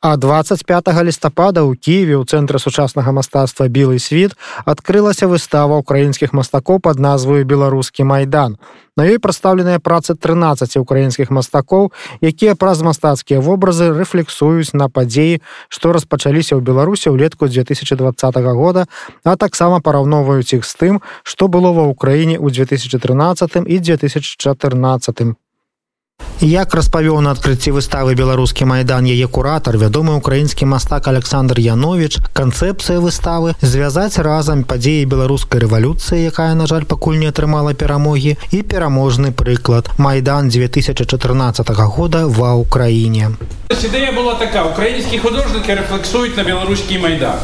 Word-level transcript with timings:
А 0.00 0.16
25 0.16 0.62
лістапада 1.02 1.66
ў 1.66 1.74
Киеве 1.74 2.14
ў 2.14 2.22
цэнтры 2.22 2.62
сучаснага 2.62 3.10
мастацтва 3.10 3.66
білый 3.66 3.98
світ 3.98 4.38
адкрылася 4.62 5.26
выстава 5.26 5.74
украінскіх 5.82 6.30
мастакоў 6.30 6.78
под 6.78 7.02
назваю 7.02 7.42
беларускі 7.42 8.06
майдан. 8.06 8.62
На 8.94 9.10
ёй 9.10 9.18
прадстаўленыя 9.18 9.82
працы 9.82 10.14
13 10.14 10.78
украінскіх 10.78 11.34
мастакоў, 11.34 11.90
якія 12.22 12.54
праз 12.54 12.78
мастацкія 12.86 13.42
вобразы 13.42 13.90
рэфлексуюць 13.90 14.70
на 14.70 14.86
падзеі, 14.86 15.42
што 15.66 15.90
распачаліся 15.90 16.54
ў 16.54 16.62
Беларусі 16.62 17.10
ўлетку 17.10 17.50
2020 17.50 18.38
года, 18.54 18.86
а 19.26 19.34
таксама 19.34 19.82
параўноўваюць 19.82 20.54
іх 20.54 20.62
з 20.62 20.74
тым, 20.78 20.94
што 21.26 21.50
было 21.50 21.74
ва 21.74 21.90
ўкраіне 21.90 22.38
ў 22.38 22.46
2013 22.54 23.66
і 23.66 23.76
2014. 23.82 25.34
Як 26.43 26.73
распавёў 26.75 27.21
на 27.23 27.31
адкрыцці 27.31 27.71
выставы 27.71 28.15
беларускі 28.19 28.65
майдан 28.67 29.05
яе 29.07 29.27
куратар 29.31 29.77
вядомы 29.79 30.15
украінскі 30.19 30.67
мастак 30.67 31.07
Александр 31.07 31.55
Янович 31.63 32.19
канцэпцыя 32.35 32.99
выставы 32.99 33.55
звязаць 33.63 34.19
разам 34.19 34.65
падзеі 34.67 35.07
беларускай 35.07 35.63
рэвалюцыі 35.63 36.27
якая 36.27 36.51
на 36.59 36.67
жаль 36.67 36.83
пакуль 36.83 37.15
не 37.23 37.31
атрымала 37.31 37.71
перамогі 37.71 38.35
і 38.51 38.59
пераможны 38.59 39.31
прыклад 39.31 39.87
майдан 39.95 40.51
2014 40.51 41.71
года 41.95 42.27
ва 42.27 42.59
ўкраіне 42.59 43.31
ідэя 43.71 44.11
была 44.11 44.35
така 44.35 44.67
українські 44.67 45.23
художники 45.23 45.75
рефлексують 45.75 46.35
на 46.37 46.43
білоруський 46.43 46.99
майдан 46.99 47.39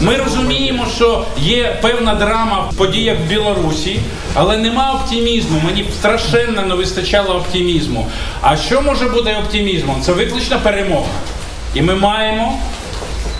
ми 0.00 0.16
розуміємо 0.16 0.86
що 0.96 1.26
є 1.38 1.78
певна 1.82 2.14
драма 2.14 2.68
в 2.72 2.76
подіях 2.76 3.18
в 3.18 3.28
білорусі 3.28 4.00
але 4.34 4.56
нема 4.56 4.92
оптимізму 4.92 5.60
мені 5.64 5.84
страшенно 5.98 6.62
не 6.62 6.74
вистачало 6.74 7.34
оптимізму 7.34 8.06
а 8.40 8.56
що 8.56 8.82
може 8.82 9.08
бути 9.08 9.36
оптимізмом? 9.44 10.02
Це 10.02 10.12
виключно 10.12 10.58
перемога. 10.62 11.08
І 11.74 11.82
ми 11.82 11.94
маємо 11.94 12.58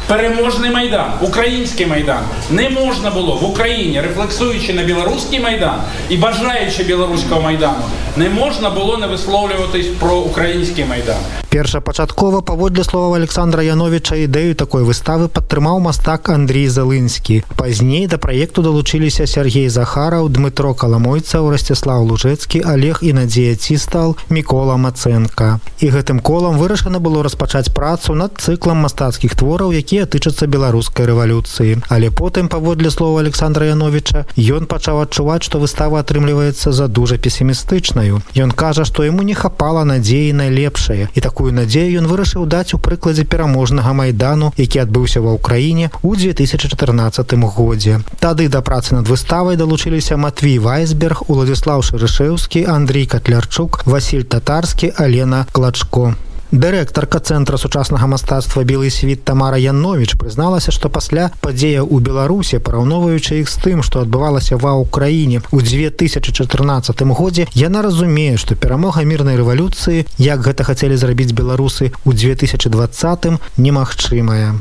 переможний 0.07 0.71
майдан, 0.71 1.11
український 1.21 1.85
майдан. 1.85 2.23
Не 2.51 2.69
можна 2.69 3.11
було 3.11 3.35
в 3.35 3.45
Україні, 3.49 4.01
рефлексуючи 4.01 4.73
на 4.73 4.83
білоруський 4.83 5.39
майдан 5.39 5.81
і 6.09 6.17
бажаючи 6.17 6.83
білоруського 6.83 7.41
майдану, 7.41 7.83
не 8.17 8.29
можна 8.29 8.69
було 8.69 8.97
не 8.97 9.07
висловлюватись 9.07 9.87
про 9.99 10.15
український 10.15 10.85
майдан. 10.85 11.17
Першапачаткова 11.53 12.41
паводле 12.41 12.81
словаў 12.83 13.13
Александра 13.13 13.61
Яновича 13.61 14.17
ідэю 14.17 14.55
такой 14.57 14.81
выставы 14.81 15.29
падтрымаў 15.29 15.77
мастак 15.85 16.33
Андрей 16.33 16.65
Залынскі. 16.65 17.43
Пазней 17.53 18.07
да 18.09 18.17
праекту 18.17 18.65
далучыліся 18.65 19.27
Сергей 19.29 19.69
Захараў, 19.69 20.33
Дмытро 20.33 20.73
Каламойцаў, 20.73 21.51
Расціслав 21.53 22.01
Лужэцкі, 22.09 22.65
Олег 22.65 23.05
і 23.05 23.13
Надзея 23.13 23.53
Цістал, 23.53 24.17
Мікола 24.33 24.81
Мацэнка. 24.81 25.61
І 25.77 25.93
гэтым 25.93 26.25
колам 26.25 26.57
вырашана 26.57 26.97
было 26.97 27.21
распачаць 27.21 27.69
працу 27.69 28.17
над 28.17 28.41
цыклам 28.41 28.81
мастацкіх 28.81 29.37
твораў, 29.37 29.77
якія 29.97 30.07
тычацца 30.07 30.47
беларускай 30.47 31.05
рэвалюцыі. 31.11 31.83
Але 31.89 32.07
потым 32.07 32.47
паводле 32.47 32.89
слова 32.89 33.19
Александра 33.19 33.67
Яновича 33.67 34.25
ён 34.39 34.65
пачаў 34.71 35.03
адчуваць, 35.03 35.43
што 35.43 35.59
выстава 35.59 35.99
атрымліваецца 35.99 36.71
за 36.71 36.87
дужа 36.87 37.19
песімістычнаю. 37.19 38.23
Ён 38.39 38.51
кажа, 38.55 38.87
што 38.87 39.03
яму 39.03 39.27
не 39.27 39.35
хапала 39.35 39.83
надзеі 39.83 40.31
найлепшае 40.33 41.11
і 41.13 41.19
так 41.19 41.33
такую 41.33 41.49
надзею 41.57 41.97
ён 41.97 42.05
вырашыў 42.05 42.45
даць 42.45 42.77
у 42.77 42.77
прыкладзе 42.77 43.23
пераможнага 43.25 43.89
майдану 43.97 44.51
які 44.53 44.83
адбыўся 44.85 45.21
ва 45.25 45.33
ўкраіне 45.33 45.89
ў 46.05 46.29
2014 46.29 47.33
годзе 47.57 47.97
тады 48.21 48.45
да 48.53 48.61
працы 48.61 48.93
над 48.93 49.09
выставай 49.09 49.57
далучыліся 49.57 50.17
матвій 50.25 50.61
вайсберг 50.61 51.25
уладзіслав 51.25 51.81
шырышэўскі 51.89 52.61
андрей 52.75 53.09
катлярчук 53.15 53.81
василь 53.89 54.29
татарскі 54.35 54.93
алена 54.93 55.41
клачко 55.57 56.13
Дырэктарка 56.53 57.17
цэнтра 57.17 57.57
сучаснага 57.57 58.05
мастацтва 58.05 58.61
белый 58.61 58.91
світ 58.93 59.23
Тамара 59.25 59.57
Янович 59.57 60.13
прызналася, 60.21 60.69
што 60.69 60.85
пасля 60.85 61.31
падзея 61.41 61.81
ў 61.81 61.97
Беларусе, 61.97 62.59
параўноўваючы 62.61 63.41
іх 63.41 63.49
з 63.49 63.57
тым, 63.57 63.81
што 63.81 64.05
адбывалася 64.05 64.61
ва 64.61 64.77
ўкраіне 64.77 65.41
ў 65.49 65.65
2014 65.65 67.01
годзе, 67.17 67.47
яна 67.57 67.81
разумее, 67.81 68.37
што 68.37 68.53
перамога 68.53 69.01
мірнай 69.01 69.41
рэвалюцыі, 69.41 70.05
як 70.21 70.45
гэта 70.45 70.61
хацелі 70.61 70.93
зрабіць 70.93 71.33
беларусы 71.33 71.89
ў 72.05 72.13
2020 72.13 73.41
немагчымая. 73.57 74.53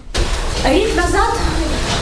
Рік 0.65 0.97
назад 0.97 1.37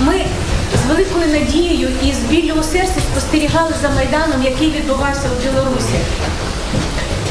мы 0.06 0.22
з 0.70 0.82
великою 0.86 1.26
надією 1.34 1.91
і 1.98 2.12
з 2.14 2.31
біллю 2.31 2.60
у 2.60 2.62
серці 2.62 3.03
спостерігали 3.10 3.75
за 3.82 3.91
майданом, 3.91 4.38
який 4.38 4.70
відбувався 4.70 5.26
у 5.34 5.36
Білорусі. 5.42 5.98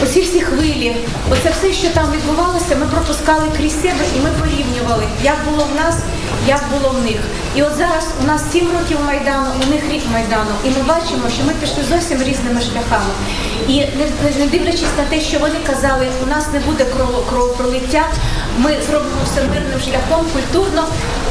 Оці 0.03 0.21
всі 0.21 0.41
хвилі, 0.41 0.97
оце 1.31 1.51
все, 1.51 1.73
що 1.73 1.89
там 1.89 2.13
відбувалося, 2.13 2.77
ми 2.81 2.87
пропускали 2.87 3.49
крізь 3.57 3.83
себе 3.83 4.05
і 4.17 4.21
ми 4.21 4.31
порівнювали, 4.41 5.05
як 5.23 5.37
було 5.51 5.69
в 5.73 5.77
нас, 5.77 5.97
як 6.48 6.62
було 6.72 6.90
в 6.90 7.04
них. 7.04 7.20
І 7.56 7.62
от 7.62 7.76
зараз 7.78 8.08
у 8.24 8.28
нас 8.28 8.42
сім 8.52 8.68
років 8.80 8.98
Майдану, 9.06 9.50
у 9.68 9.70
них 9.72 9.82
рік 9.92 10.04
Майдану, 10.14 10.52
і 10.66 10.70
ми 10.70 10.82
бачимо, 10.88 11.24
що 11.36 11.44
ми 11.48 11.54
пішли 11.54 11.84
зовсім 11.90 12.18
різними 12.18 12.62
шляхами. 12.62 13.14
І 13.68 13.76
не, 13.80 14.06
не 14.40 14.48
дивлячись 14.48 14.98
на 14.98 15.04
те, 15.10 15.22
що 15.22 15.40
вони 15.40 15.56
казали, 15.68 16.08
у 16.24 16.30
нас 16.30 16.46
не 16.54 16.60
буде 16.60 16.86
кровопролиття, 17.30 18.04
ми 18.58 18.72
зробимо 18.88 19.22
все 19.26 19.42
мирним 19.42 19.80
шляхом, 19.86 20.26
культурно. 20.34 20.84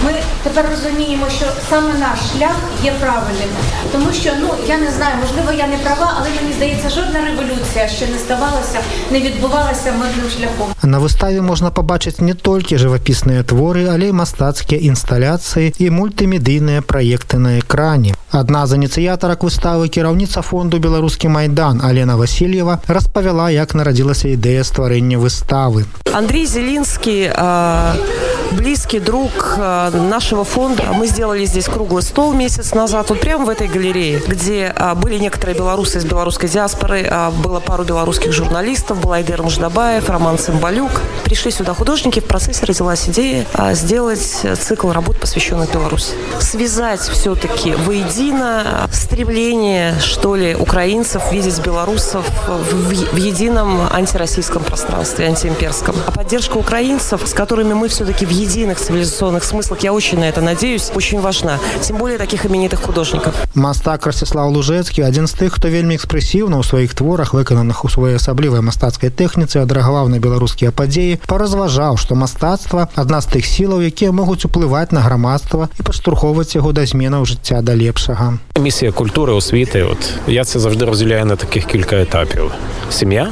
Ми 0.05 0.13
тепер 0.43 0.67
розуміємо, 0.71 1.27
що 1.37 1.47
саме 1.71 1.95
наш 1.95 2.19
шлях 2.33 2.57
є 2.85 2.93
правильним. 3.01 3.49
Тому 3.93 4.13
що, 4.13 4.31
ну 4.41 4.49
я 4.69 4.79
не 4.79 4.91
знаю, 4.91 5.15
можливо, 5.21 5.53
я 5.59 5.67
не 5.67 5.77
права, 5.77 6.15
але 6.19 6.29
мені 6.43 6.53
здається, 6.53 6.89
жодна 6.91 7.21
революція, 7.27 7.89
що 7.89 8.07
не 8.07 8.19
ставалася, 8.19 8.79
не 9.11 9.21
відбувалася 9.21 9.93
мирним 9.93 10.31
шляхом. 10.39 10.75
На 10.83 10.99
выставе 10.99 11.41
можна 11.41 11.71
побачить 11.71 12.21
не 12.21 12.35
толькі 12.35 12.77
жывапісныя 12.77 13.43
творы, 13.45 13.89
але 13.95 14.07
і 14.09 14.13
мастацкія 14.13 14.81
інсталяцыі 14.93 15.73
і 15.79 15.87
мультымедыйныя 15.89 16.83
праекты 16.83 17.39
на 17.39 17.59
экране. 17.59 18.13
Адна 18.31 18.67
з 18.67 18.77
ініцыятарак 18.77 19.41
выставы 19.41 19.89
кіраўніца 19.89 20.43
фонду 20.43 20.79
беларускі 20.79 21.33
майдан 21.33 21.81
Алена 21.81 22.17
Васильева 22.17 22.81
распавяла, 22.87 23.49
як 23.49 23.73
нарадзілася 23.73 24.29
ідэя 24.37 24.65
стварэння 24.65 25.17
выставы. 25.19 25.87
Андрей 26.13 26.47
Зелинский 26.47 27.33
э, 27.33 28.32
близкий 28.54 29.00
друг 29.00 29.56
э, 29.58 29.90
нашего 29.92 30.44
фонда. 30.44 30.84
Мы 30.94 31.08
сделали 31.08 31.46
здесь 31.46 31.66
круглый 31.66 32.04
стол 32.04 32.34
месяц 32.34 32.74
назад, 32.74 33.10
вот 33.10 33.20
прямо 33.20 33.46
в 33.46 33.50
этой 33.50 33.68
галерее, 33.68 34.22
где 34.26 34.74
э, 34.76 34.96
были 34.96 35.18
некоторые 35.18 35.58
белорусы 35.58 35.98
из 35.98 36.06
белорусской 36.06 36.50
диаспоры, 36.50 37.12
было 37.44 37.60
пару 37.60 37.84
белорусских 37.84 38.32
журналистов, 38.32 39.00
был 39.02 39.12
Айдер 39.14 39.42
Муждабаев, 39.42 40.10
Роман 40.10 40.38
Цымбалюк. 40.38 41.02
Пришли 41.24 41.52
сюда 41.52 41.74
художники, 41.74 42.20
в 42.20 42.26
процессе 42.26 42.66
родилась 42.66 43.08
идея 43.10 43.46
сделать 43.72 44.46
цикл 44.60 44.92
работ, 44.92 45.20
посвященных 45.20 45.72
Беларуси. 45.72 46.14
Связать 46.40 47.02
все-таки 47.02 47.74
воедино 47.74 48.88
стремление, 48.92 50.00
что 50.00 50.36
ли, 50.36 50.56
украинцев 50.56 51.32
видеть 51.32 51.60
белорусов 51.60 52.26
в, 52.48 52.90
в 52.90 53.16
едином 53.16 53.88
антироссийском 53.92 54.64
пространстве, 54.64 55.28
антиимперском. 55.28 55.96
А 56.06 56.12
поддержка 56.12 56.58
украинцев, 56.58 57.22
с 57.26 57.34
которыми 57.34 57.74
мы 57.74 57.88
все-таки 57.88 58.26
в 58.26 58.30
единых 58.43 58.81
цивилизационных 58.81 59.45
смыслах, 59.45 59.81
я 59.81 59.93
очень 59.93 60.19
на 60.19 60.29
это 60.29 60.41
надеюсь, 60.41 60.91
очень 60.95 61.21
важна. 61.21 61.59
Тем 61.81 61.99
более 61.99 62.19
таких 62.19 62.47
именитых 62.47 62.83
художников. 62.83 63.35
Мастак 63.55 64.07
Ростислав 64.07 64.51
Лужецкі 64.51 65.03
адзін 65.03 65.27
з 65.27 65.35
тых, 65.35 65.55
хто 65.55 65.69
вельмі 65.69 65.95
экспрэсіўна 65.97 66.59
ў 66.59 66.65
сваіх 66.65 66.95
творах, 66.95 67.35
выкананых 67.35 67.85
у 67.85 67.89
своеасаблівай 67.89 68.61
мастацкай 68.61 69.11
тэхніцы, 69.11 69.63
адрэагаваў 69.63 70.09
на 70.09 70.19
беларускія 70.19 70.71
падзеі, 70.73 71.21
паразважаў, 71.27 71.97
што 71.97 72.15
мастацтва 72.15 72.89
адна 72.95 73.21
з 73.21 73.27
тых 73.39 73.47
сілаў, 73.47 73.85
якія 73.87 74.13
могуць 74.13 74.45
уплываць 74.45 74.93
на 74.93 75.01
грамадства 75.01 75.69
і 75.79 75.83
падштурхоўваць 75.83 76.57
яго 76.57 76.73
да 76.73 76.87
зменаў 76.87 77.25
жыцця 77.25 77.63
да 77.63 77.77
лепшага. 77.77 78.39
Місія 78.59 78.93
культури 78.93 79.33
освіти, 79.33 79.83
от 79.83 80.01
я 80.27 80.45
це 80.45 80.59
завжди 80.59 80.85
розділяю 80.85 81.25
на 81.27 81.37
таких 81.37 81.65
кілька 81.65 81.97
етапів: 81.97 82.51
сім'я, 82.91 83.29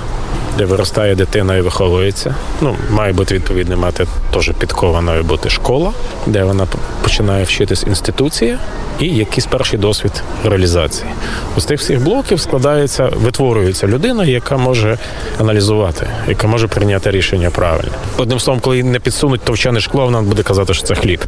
де 0.57 0.66
виростає 0.66 1.16
дитина 1.16 1.56
і 1.56 1.62
виховується. 1.62 2.35
Ну, 2.62 2.75
має 2.89 3.13
бути 3.13 3.35
відповідно 3.35 3.78
мати 3.78 4.07
теж 4.34 4.51
підкованою 4.59 5.23
бути 5.23 5.50
школа, 5.50 5.91
де 6.25 6.44
вона 6.44 6.68
починає 7.03 7.44
вчитись 7.44 7.83
інституція 7.88 8.59
і 9.00 9.07
якийсь 9.07 9.45
перший 9.45 9.80
досвід 9.80 10.24
реалізації. 10.44 11.09
З 11.57 11.65
тих 11.65 11.80
всіх 11.80 12.03
блоків 12.03 12.39
складається, 12.39 13.09
витворюється 13.15 13.88
людина, 13.88 14.25
яка 14.25 14.57
може 14.57 14.98
аналізувати, 15.39 16.07
яка 16.27 16.48
може 16.48 16.68
прийняти 16.68 17.12
рішення 17.12 17.50
правильно. 17.50 17.92
Одним 18.18 18.39
словом, 18.39 18.62
коли 18.62 18.83
не 18.83 19.00
підсунуть 19.00 19.42
товчане 19.42 19.80
шкло, 19.80 20.06
вона 20.06 20.21
буде 20.21 20.44
казати, 20.44 20.74
що 20.74 20.83
це 20.83 20.95
хліб. 20.95 21.19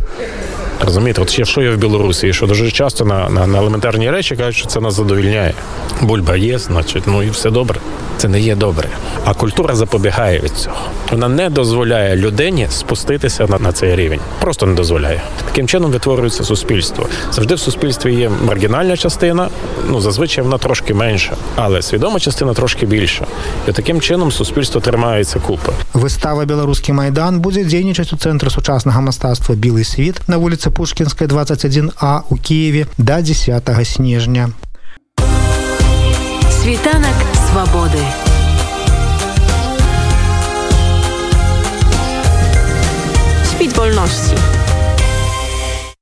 Розумієте, 0.83 1.23
от 1.23 1.39
якщо 1.39 1.63
я 1.63 1.71
в 1.71 1.77
Білорусі, 1.77 2.29
і 2.29 2.33
що 2.33 2.47
дуже 2.47 2.71
часто 2.71 3.05
на, 3.05 3.29
на, 3.29 3.47
на 3.47 3.59
елементарні 3.59 4.11
речі 4.11 4.37
кажуть, 4.37 4.57
що 4.57 4.67
це 4.67 4.81
нас 4.81 4.95
задовільняє. 4.95 5.55
Бульба 6.03 6.37
є, 6.37 6.59
значить, 6.59 7.03
ну 7.07 7.23
і 7.23 7.31
все 7.31 7.51
добре. 7.51 7.81
Це 8.19 8.29
не 8.29 8.41
є 8.41 8.57
добре. 8.57 8.89
А 9.25 9.35
культура 9.35 9.75
запобігає 9.75 10.39
від 10.39 10.53
цього. 10.53 10.77
Вона 11.11 11.29
не 11.29 11.51
дозволяє 11.51 12.17
людині 12.17 12.67
спуститися 12.71 13.47
на, 13.47 13.59
на 13.59 13.73
цей 13.73 13.97
рівень. 13.97 14.21
Просто 14.41 14.67
не 14.67 14.75
дозволяє. 14.75 15.23
Таким 15.47 15.69
чином 15.69 15.91
витворюється 15.91 16.45
суспільство. 16.45 17.07
Завжди 17.33 17.55
в 17.55 17.59
суспільстві 17.59 18.15
є 18.15 18.31
маргінальна 18.47 18.97
частина, 18.97 19.49
ну 19.89 20.01
зазвичай 20.01 20.45
вона 20.45 20.59
трошки 20.59 20.95
менша, 20.95 21.33
але 21.57 21.83
свідома 21.83 22.21
частина 22.21 22.55
трошки 22.55 22.87
більша. 22.87 23.27
І 23.69 23.73
таким 23.73 24.01
чином 24.01 24.33
суспільство 24.33 24.81
тримається 24.81 25.39
купи. 25.39 25.73
Выстава 25.95 26.47
беларускі 26.47 26.93
майдан 26.93 27.41
будзе 27.41 27.65
дзейнічаць 27.65 28.13
у 28.13 28.17
цэнтры 28.17 28.51
сучаснага 28.51 29.01
мастацтва 29.01 29.55
білый 29.55 29.85
світ 29.85 30.21
на 30.29 30.39
вуліцы 30.39 30.71
пушкінскай 30.74 31.28
21а 31.28 32.22
у 32.30 32.38
Киеве 32.38 32.86
до 32.98 33.22
10 33.22 33.70
снежня. 33.86 34.50
Світанак 36.62 37.16
свободи. 37.52 38.04
Świt 43.52 43.74
wolności. 43.74 44.63